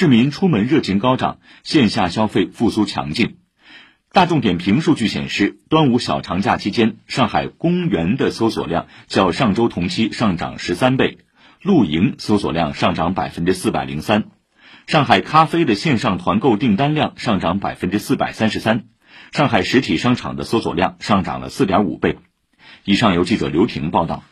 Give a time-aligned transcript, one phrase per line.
[0.00, 3.36] 市民出门热情高涨线下消费复苏强劲。
[4.14, 11.18] 大众点评数据显示端午小长假期间上海公园的搜索量较上周同期上涨十三倍
[11.60, 14.30] 露营搜索量上涨百分之四百零三
[14.86, 18.84] 上海咖啡的线上团购订单量上涨百分之四百三十三
[19.32, 22.16] 上海实体商场的搜索量上涨了四点五倍。
[22.86, 24.22] 以上由记者刘婷报道。